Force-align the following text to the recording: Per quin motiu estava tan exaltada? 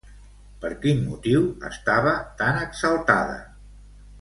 Per 0.63 0.69
quin 0.85 1.03
motiu 1.09 1.43
estava 1.69 2.15
tan 2.43 2.59
exaltada? 2.63 3.37